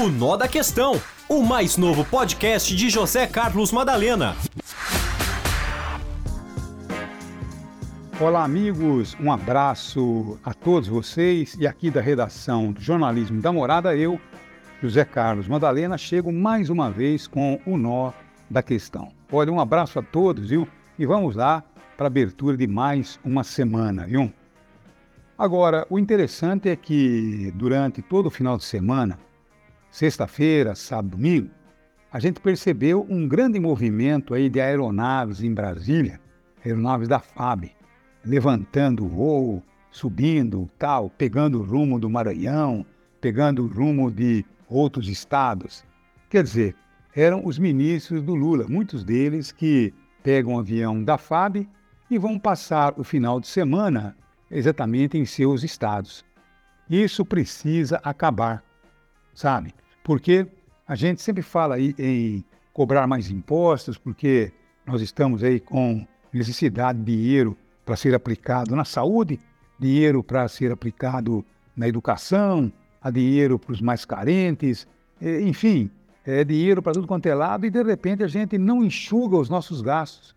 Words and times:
O 0.00 0.08
Nó 0.08 0.34
da 0.34 0.48
Questão, 0.48 0.98
o 1.28 1.42
mais 1.42 1.76
novo 1.76 2.06
podcast 2.06 2.74
de 2.74 2.88
José 2.88 3.26
Carlos 3.26 3.70
Madalena. 3.70 4.34
Olá, 8.18 8.42
amigos, 8.42 9.14
um 9.20 9.30
abraço 9.30 10.40
a 10.42 10.54
todos 10.54 10.88
vocês 10.88 11.54
e 11.60 11.66
aqui 11.66 11.90
da 11.90 12.00
redação 12.00 12.72
do 12.72 12.80
Jornalismo 12.80 13.42
da 13.42 13.52
Morada, 13.52 13.94
eu, 13.94 14.18
José 14.82 15.04
Carlos 15.04 15.46
Madalena, 15.46 15.98
chego 15.98 16.32
mais 16.32 16.70
uma 16.70 16.90
vez 16.90 17.26
com 17.26 17.60
o 17.66 17.76
Nó 17.76 18.10
da 18.48 18.62
Questão. 18.62 19.12
Olha, 19.30 19.52
um 19.52 19.60
abraço 19.60 19.98
a 19.98 20.02
todos, 20.02 20.48
viu? 20.48 20.66
E 20.98 21.04
vamos 21.04 21.36
lá 21.36 21.62
para 21.98 22.06
a 22.06 22.08
abertura 22.08 22.56
de 22.56 22.66
mais 22.66 23.20
uma 23.22 23.44
semana, 23.44 24.06
viu? 24.06 24.32
Agora, 25.36 25.86
o 25.90 25.98
interessante 25.98 26.70
é 26.70 26.76
que 26.76 27.52
durante 27.54 28.00
todo 28.00 28.28
o 28.28 28.30
final 28.30 28.56
de 28.56 28.64
semana, 28.64 29.18
sexta-feira, 29.90 30.74
sábado, 30.74 31.10
domingo, 31.10 31.50
a 32.12 32.18
gente 32.18 32.40
percebeu 32.40 33.06
um 33.08 33.26
grande 33.28 33.60
movimento 33.60 34.34
aí 34.34 34.48
de 34.48 34.60
aeronaves 34.60 35.42
em 35.42 35.52
Brasília, 35.52 36.20
aeronaves 36.64 37.08
da 37.08 37.20
FAB, 37.20 37.70
levantando 38.24 39.06
voo, 39.06 39.62
subindo, 39.90 40.68
tal, 40.78 41.10
pegando 41.10 41.60
o 41.60 41.64
rumo 41.64 41.98
do 41.98 42.10
Maranhão, 42.10 42.84
pegando 43.20 43.64
o 43.64 43.68
rumo 43.68 44.10
de 44.10 44.44
outros 44.68 45.08
estados. 45.08 45.84
Quer 46.28 46.42
dizer, 46.42 46.76
eram 47.14 47.44
os 47.44 47.58
ministros 47.58 48.22
do 48.22 48.34
Lula, 48.34 48.66
muitos 48.68 49.04
deles 49.04 49.52
que 49.52 49.92
pegam 50.22 50.54
o 50.54 50.58
avião 50.58 51.02
da 51.02 51.18
FAB 51.18 51.68
e 52.10 52.18
vão 52.18 52.38
passar 52.38 52.94
o 52.98 53.04
final 53.04 53.40
de 53.40 53.46
semana 53.46 54.16
exatamente 54.50 55.16
em 55.16 55.24
seus 55.24 55.62
estados. 55.62 56.24
Isso 56.88 57.24
precisa 57.24 58.00
acabar, 58.02 58.64
sabe? 59.34 59.74
Porque 60.02 60.46
a 60.86 60.94
gente 60.94 61.22
sempre 61.22 61.42
fala 61.42 61.76
aí 61.76 61.94
em 61.98 62.44
cobrar 62.72 63.06
mais 63.06 63.30
impostos, 63.30 63.98
porque 63.98 64.52
nós 64.86 65.02
estamos 65.02 65.42
aí 65.42 65.60
com 65.60 66.06
necessidade 66.32 66.98
de 66.98 67.04
dinheiro 67.16 67.56
para 67.84 67.96
ser 67.96 68.14
aplicado 68.14 68.74
na 68.76 68.84
saúde, 68.84 69.38
dinheiro 69.78 70.22
para 70.22 70.46
ser 70.48 70.70
aplicado 70.72 71.44
na 71.76 71.88
educação, 71.88 72.72
a 73.00 73.10
dinheiro 73.10 73.58
para 73.58 73.72
os 73.72 73.80
mais 73.80 74.04
carentes, 74.04 74.86
enfim, 75.20 75.90
é 76.24 76.44
dinheiro 76.44 76.82
para 76.82 76.92
tudo 76.92 77.06
quanto 77.06 77.26
é 77.26 77.34
lado 77.34 77.66
e 77.66 77.70
de 77.70 77.82
repente 77.82 78.22
a 78.22 78.28
gente 78.28 78.58
não 78.58 78.84
enxuga 78.84 79.36
os 79.36 79.48
nossos 79.48 79.80
gastos. 79.80 80.34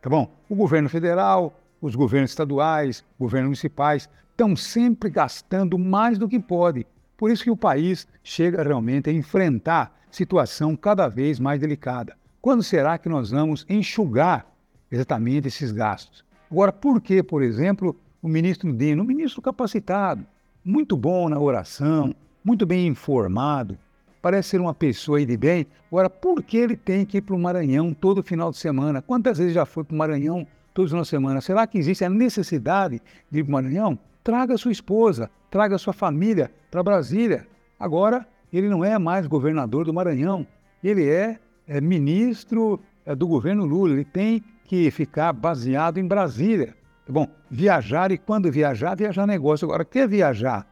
Tá 0.00 0.08
bom? 0.08 0.30
O 0.48 0.54
governo 0.54 0.88
federal, 0.88 1.58
os 1.80 1.94
governos 1.94 2.30
estaduais, 2.30 3.04
governos 3.18 3.48
municipais 3.48 4.08
estão 4.30 4.54
sempre 4.54 5.10
gastando 5.10 5.78
mais 5.78 6.16
do 6.16 6.28
que 6.28 6.38
pode. 6.38 6.86
Por 7.16 7.30
isso 7.30 7.44
que 7.44 7.50
o 7.50 7.56
país 7.56 8.06
chega 8.22 8.62
realmente 8.62 9.08
a 9.08 9.12
enfrentar 9.12 9.96
situação 10.10 10.76
cada 10.76 11.08
vez 11.08 11.40
mais 11.40 11.60
delicada. 11.60 12.16
Quando 12.40 12.62
será 12.62 12.98
que 12.98 13.08
nós 13.08 13.30
vamos 13.30 13.66
enxugar 13.68 14.46
exatamente 14.90 15.48
esses 15.48 15.72
gastos? 15.72 16.24
Agora, 16.50 16.72
por 16.72 17.00
que, 17.00 17.22
por 17.22 17.42
exemplo, 17.42 17.98
o 18.22 18.28
ministro 18.28 18.72
Dino, 18.72 19.02
um 19.02 19.06
ministro 19.06 19.42
capacitado, 19.42 20.24
muito 20.64 20.96
bom 20.96 21.28
na 21.28 21.38
oração, 21.38 22.14
muito 22.44 22.64
bem 22.66 22.86
informado, 22.86 23.76
parece 24.20 24.50
ser 24.50 24.60
uma 24.60 24.74
pessoa 24.74 25.24
de 25.24 25.36
bem. 25.36 25.66
Agora, 25.88 26.10
por 26.10 26.42
que 26.42 26.56
ele 26.56 26.76
tem 26.76 27.04
que 27.06 27.18
ir 27.18 27.20
para 27.20 27.34
o 27.34 27.38
Maranhão 27.38 27.94
todo 27.94 28.22
final 28.22 28.50
de 28.50 28.58
semana? 28.58 29.00
Quantas 29.00 29.38
vezes 29.38 29.54
já 29.54 29.64
foi 29.64 29.84
para 29.84 29.94
o 29.94 29.98
Maranhão 29.98 30.46
todas 30.74 30.92
as 30.92 31.08
semanas? 31.08 31.44
Será 31.44 31.66
que 31.66 31.78
existe 31.78 32.04
a 32.04 32.10
necessidade 32.10 33.00
de 33.30 33.38
ir 33.38 33.44
para 33.44 33.50
o 33.50 33.52
Maranhão? 33.52 33.98
Traga 34.26 34.58
sua 34.58 34.72
esposa, 34.72 35.30
traga 35.48 35.78
sua 35.78 35.92
família 35.92 36.50
para 36.68 36.82
Brasília. 36.82 37.46
Agora, 37.78 38.26
ele 38.52 38.68
não 38.68 38.84
é 38.84 38.98
mais 38.98 39.24
governador 39.28 39.84
do 39.84 39.94
Maranhão, 39.94 40.44
ele 40.82 41.08
é, 41.08 41.38
é 41.64 41.80
ministro 41.80 42.80
é, 43.04 43.14
do 43.14 43.28
governo 43.28 43.64
Lula. 43.64 43.92
Ele 43.92 44.04
tem 44.04 44.42
que 44.64 44.90
ficar 44.90 45.32
baseado 45.32 45.98
em 45.98 46.08
Brasília. 46.08 46.74
Tá 47.06 47.12
bom, 47.12 47.28
viajar 47.48 48.10
e 48.10 48.18
quando 48.18 48.50
viajar, 48.50 48.96
viajar 48.96 49.28
negócio. 49.28 49.64
Agora, 49.64 49.84
quer 49.84 50.08
viajar 50.08 50.66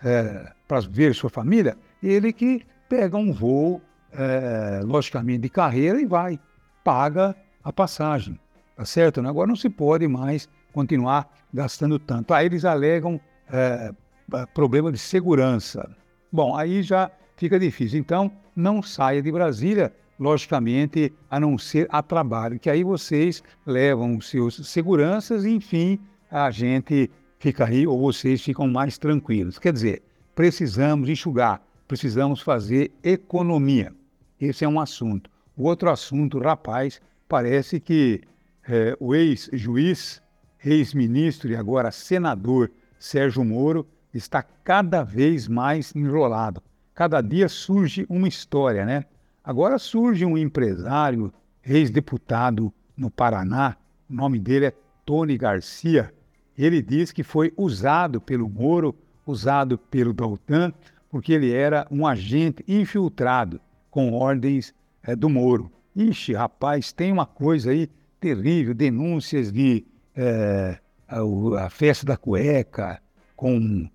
é, 0.00 0.52
para 0.68 0.78
ver 0.88 1.16
sua 1.16 1.28
família? 1.28 1.76
Ele 2.00 2.32
que 2.32 2.64
pega 2.88 3.16
um 3.16 3.32
voo, 3.32 3.82
é, 4.12 4.82
logicamente, 4.84 5.40
de 5.40 5.48
carreira 5.48 6.00
e 6.00 6.06
vai, 6.06 6.38
paga 6.84 7.34
a 7.64 7.72
passagem. 7.72 8.38
Tá 8.76 8.84
certo? 8.84 9.22
Né? 9.22 9.28
Agora 9.28 9.46
não 9.46 9.56
se 9.56 9.70
pode 9.70 10.06
mais 10.08 10.48
continuar 10.72 11.30
gastando 11.52 11.98
tanto. 11.98 12.34
Aí 12.34 12.46
eles 12.46 12.64
alegam 12.64 13.20
é, 13.50 13.92
problema 14.52 14.90
de 14.90 14.98
segurança. 14.98 15.88
Bom, 16.32 16.56
aí 16.56 16.82
já 16.82 17.10
fica 17.36 17.58
difícil. 17.58 17.98
Então, 17.98 18.30
não 18.56 18.82
saia 18.82 19.22
de 19.22 19.30
Brasília, 19.30 19.92
logicamente, 20.18 21.12
a 21.30 21.38
não 21.38 21.56
ser 21.58 21.86
a 21.90 22.02
trabalho, 22.02 22.58
que 22.58 22.70
aí 22.70 22.82
vocês 22.82 23.42
levam 23.66 24.16
os 24.16 24.28
seus 24.28 24.68
seguranças 24.68 25.44
e, 25.44 25.50
enfim, 25.50 25.98
a 26.30 26.50
gente 26.50 27.10
fica 27.38 27.66
aí, 27.66 27.86
ou 27.86 28.00
vocês 28.00 28.42
ficam 28.42 28.66
mais 28.66 28.98
tranquilos. 28.98 29.58
Quer 29.58 29.72
dizer, 29.72 30.02
precisamos 30.34 31.08
enxugar, 31.08 31.62
precisamos 31.86 32.40
fazer 32.40 32.90
economia. 33.02 33.92
Esse 34.40 34.64
é 34.64 34.68
um 34.68 34.80
assunto. 34.80 35.30
O 35.56 35.64
outro 35.64 35.90
assunto, 35.90 36.38
rapaz, 36.38 37.00
parece 37.28 37.78
que 37.78 38.22
é, 38.68 38.96
o 38.98 39.14
ex-juiz, 39.14 40.22
ex-ministro 40.64 41.50
e 41.50 41.56
agora 41.56 41.90
senador 41.90 42.70
Sérgio 42.98 43.44
Moro 43.44 43.86
está 44.12 44.42
cada 44.42 45.02
vez 45.02 45.46
mais 45.48 45.94
enrolado. 45.94 46.62
Cada 46.94 47.20
dia 47.20 47.48
surge 47.48 48.06
uma 48.08 48.28
história, 48.28 48.84
né? 48.84 49.04
Agora 49.42 49.78
surge 49.78 50.24
um 50.24 50.38
empresário, 50.38 51.32
ex-deputado 51.64 52.72
no 52.96 53.10
Paraná, 53.10 53.76
o 54.08 54.14
nome 54.14 54.38
dele 54.38 54.66
é 54.66 54.72
Tony 55.04 55.36
Garcia. 55.36 56.12
Ele 56.56 56.80
diz 56.80 57.10
que 57.10 57.22
foi 57.22 57.52
usado 57.56 58.20
pelo 58.20 58.48
Moro, 58.48 58.94
usado 59.26 59.76
pelo 59.76 60.12
Daltan, 60.12 60.72
porque 61.10 61.32
ele 61.32 61.52
era 61.52 61.86
um 61.90 62.06
agente 62.06 62.64
infiltrado 62.68 63.60
com 63.90 64.12
ordens 64.12 64.74
é, 65.02 65.16
do 65.16 65.28
Moro. 65.28 65.70
Ixi, 65.96 66.32
rapaz, 66.32 66.92
tem 66.92 67.12
uma 67.12 67.26
coisa 67.26 67.70
aí 67.70 67.88
terrível, 68.24 68.72
denúncias 68.72 69.52
de 69.52 69.84
é, 70.16 70.78
a, 71.06 71.66
a, 71.66 71.68
festa 71.68 72.06
da 72.06 72.16
cueca 72.16 72.98
com, 73.36 73.86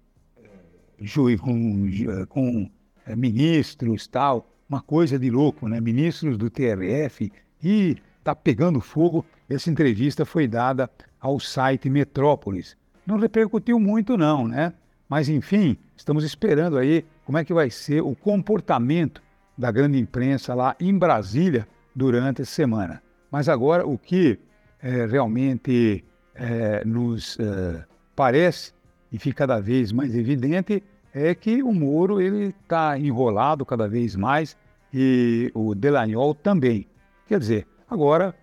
é, 0.45 1.37
com, 1.37 2.27
com 2.27 2.69
é, 3.07 3.15
ministros 3.15 4.05
tal, 4.05 4.47
uma 4.69 4.81
coisa 4.81 5.17
de 5.17 5.31
louco, 5.31 5.67
né? 5.67 5.81
Ministros 5.81 6.37
do 6.37 6.47
TRF 6.47 7.31
e 7.63 7.97
tá 8.23 8.35
pegando 8.35 8.79
fogo. 8.79 9.25
Essa 9.49 9.71
entrevista 9.71 10.23
foi 10.25 10.47
dada 10.47 10.87
ao 11.19 11.39
site 11.39 11.89
Metrópolis. 11.89 12.77
Não 13.07 13.17
repercutiu 13.17 13.79
muito 13.79 14.15
não, 14.15 14.47
né? 14.47 14.73
Mas 15.09 15.27
enfim, 15.27 15.75
estamos 15.97 16.23
esperando 16.23 16.77
aí 16.77 17.03
como 17.25 17.39
é 17.39 17.43
que 17.43 17.51
vai 17.51 17.71
ser 17.71 18.03
o 18.03 18.15
comportamento 18.15 19.23
da 19.57 19.71
grande 19.71 19.97
imprensa 19.97 20.53
lá 20.53 20.75
em 20.79 20.95
Brasília 20.95 21.67
durante 21.95 22.43
a 22.43 22.45
semana. 22.45 23.01
Mas 23.31 23.47
agora 23.47 23.85
o 23.85 23.97
que 23.97 24.39
é, 24.81 25.05
realmente 25.05 26.03
é, 26.35 26.83
nos 26.85 27.37
é, 27.39 27.83
parece 28.15 28.73
e 29.11 29.17
fica 29.17 29.39
cada 29.47 29.59
vez 29.59 29.91
mais 29.91 30.15
evidente 30.15 30.83
é 31.13 31.33
que 31.33 31.63
o 31.63 31.73
Moro 31.73 32.21
ele 32.21 32.53
está 32.61 32.97
enrolado 32.97 33.65
cada 33.65 33.87
vez 33.87 34.15
mais 34.15 34.55
e 34.93 35.51
o 35.53 35.73
Delaniol 35.73 36.35
também. 36.35 36.87
Quer 37.27 37.39
dizer, 37.39 37.67
agora 37.89 38.35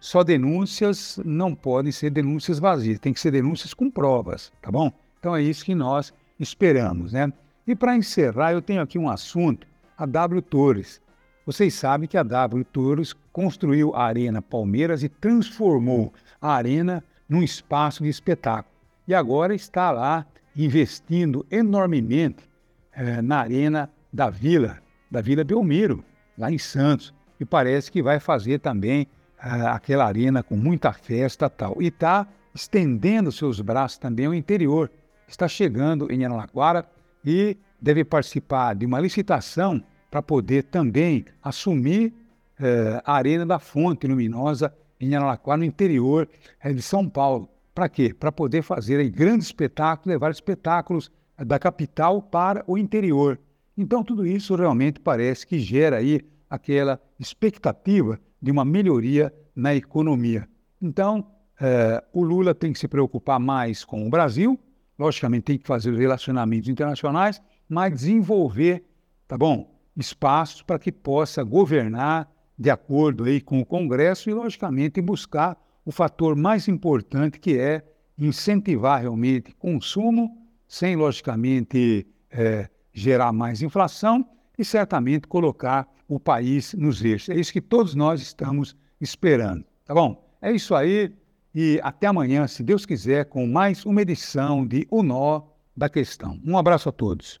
só 0.00 0.24
denúncias 0.24 1.20
não 1.24 1.54
podem 1.54 1.92
ser 1.92 2.10
denúncias 2.10 2.58
vazias, 2.58 2.98
tem 2.98 3.12
que 3.12 3.20
ser 3.20 3.30
denúncias 3.30 3.72
com 3.72 3.90
provas, 3.90 4.52
tá 4.60 4.70
bom? 4.70 4.92
Então 5.18 5.34
é 5.34 5.42
isso 5.42 5.64
que 5.64 5.74
nós 5.74 6.12
esperamos, 6.38 7.12
né? 7.12 7.32
E 7.66 7.74
para 7.74 7.96
encerrar, 7.96 8.52
eu 8.52 8.62
tenho 8.62 8.80
aqui 8.80 8.98
um 8.98 9.08
assunto, 9.08 9.66
a 9.96 10.06
W 10.06 10.40
Torres. 10.42 11.00
Vocês 11.48 11.72
sabem 11.72 12.06
que 12.06 12.18
a 12.18 12.22
W 12.22 12.62
Touros 12.62 13.16
construiu 13.32 13.94
a 13.94 14.04
Arena 14.04 14.42
Palmeiras 14.42 15.02
e 15.02 15.08
transformou 15.08 16.12
a 16.38 16.52
arena 16.52 17.02
num 17.26 17.42
espaço 17.42 18.02
de 18.02 18.10
espetáculo. 18.10 18.74
E 19.06 19.14
agora 19.14 19.54
está 19.54 19.90
lá 19.90 20.26
investindo 20.54 21.46
enormemente 21.50 22.46
eh, 22.92 23.22
na 23.22 23.38
Arena 23.38 23.90
da 24.12 24.28
Vila, 24.28 24.78
da 25.10 25.22
Vila 25.22 25.42
Belmiro, 25.42 26.04
lá 26.36 26.52
em 26.52 26.58
Santos. 26.58 27.14
E 27.40 27.46
parece 27.46 27.90
que 27.90 28.02
vai 28.02 28.20
fazer 28.20 28.58
também 28.58 29.06
eh, 29.42 29.48
aquela 29.68 30.04
arena 30.04 30.42
com 30.42 30.54
muita 30.54 30.92
festa 30.92 31.48
tal. 31.48 31.80
E 31.80 31.86
está 31.86 32.28
estendendo 32.54 33.32
seus 33.32 33.58
braços 33.62 33.96
também 33.96 34.26
ao 34.26 34.34
interior. 34.34 34.90
Está 35.26 35.48
chegando 35.48 36.12
em 36.12 36.26
Araraquara 36.26 36.84
e 37.24 37.56
deve 37.80 38.04
participar 38.04 38.74
de 38.74 38.84
uma 38.84 39.00
licitação 39.00 39.82
para 40.10 40.22
poder 40.22 40.64
também 40.64 41.24
assumir 41.42 42.12
eh, 42.58 43.00
a 43.04 43.14
Arena 43.14 43.44
da 43.44 43.58
Fonte 43.58 44.06
Luminosa 44.06 44.74
em 45.00 45.14
Araraquara, 45.14 45.58
no 45.58 45.64
interior 45.64 46.28
eh, 46.60 46.72
de 46.72 46.82
São 46.82 47.08
Paulo. 47.08 47.48
Para 47.74 47.88
quê? 47.88 48.12
Para 48.12 48.32
poder 48.32 48.62
fazer 48.62 48.98
aí, 48.98 49.08
grandes 49.08 49.46
espetáculos, 49.46 50.12
levar 50.12 50.30
espetáculos 50.30 51.10
da 51.36 51.58
capital 51.58 52.20
para 52.20 52.64
o 52.66 52.76
interior. 52.76 53.38
Então, 53.76 54.02
tudo 54.02 54.26
isso 54.26 54.56
realmente 54.56 54.98
parece 54.98 55.46
que 55.46 55.58
gera 55.60 55.98
aí 55.98 56.20
aquela 56.50 57.00
expectativa 57.18 58.18
de 58.42 58.50
uma 58.50 58.64
melhoria 58.64 59.32
na 59.54 59.74
economia. 59.74 60.48
Então, 60.82 61.26
eh, 61.60 62.02
o 62.12 62.22
Lula 62.24 62.54
tem 62.54 62.72
que 62.72 62.78
se 62.78 62.88
preocupar 62.88 63.38
mais 63.38 63.84
com 63.84 64.06
o 64.06 64.10
Brasil, 64.10 64.58
logicamente 64.98 65.44
tem 65.44 65.58
que 65.58 65.66
fazer 65.66 65.90
os 65.90 65.98
relacionamentos 65.98 66.68
internacionais, 66.68 67.40
mas 67.68 67.92
desenvolver, 67.92 68.84
tá 69.28 69.36
bom, 69.38 69.77
espaços 69.98 70.62
para 70.62 70.78
que 70.78 70.92
possa 70.92 71.42
governar 71.42 72.30
de 72.58 72.70
acordo 72.70 73.24
aí 73.24 73.40
com 73.40 73.60
o 73.60 73.66
Congresso 73.66 74.30
e, 74.30 74.32
logicamente, 74.34 75.00
buscar 75.00 75.56
o 75.84 75.92
fator 75.92 76.34
mais 76.36 76.68
importante 76.68 77.38
que 77.38 77.58
é 77.58 77.82
incentivar 78.16 79.00
realmente 79.00 79.54
consumo, 79.54 80.36
sem, 80.66 80.96
logicamente, 80.96 82.06
eh, 82.30 82.68
gerar 82.92 83.32
mais 83.32 83.62
inflação 83.62 84.28
e 84.58 84.64
certamente 84.64 85.26
colocar 85.26 85.88
o 86.08 86.18
país 86.18 86.74
nos 86.74 87.04
eixos. 87.04 87.28
É 87.28 87.38
isso 87.38 87.52
que 87.52 87.60
todos 87.60 87.94
nós 87.94 88.20
estamos 88.20 88.76
esperando. 89.00 89.64
Tá 89.84 89.94
bom? 89.94 90.26
É 90.42 90.50
isso 90.50 90.74
aí 90.74 91.12
e 91.54 91.80
até 91.82 92.06
amanhã, 92.06 92.46
se 92.46 92.62
Deus 92.62 92.84
quiser, 92.84 93.24
com 93.24 93.46
mais 93.46 93.84
uma 93.84 94.02
edição 94.02 94.66
de 94.66 94.86
O 94.90 95.02
Nó 95.02 95.42
da 95.76 95.88
Questão. 95.88 96.38
Um 96.44 96.58
abraço 96.58 96.88
a 96.88 96.92
todos. 96.92 97.40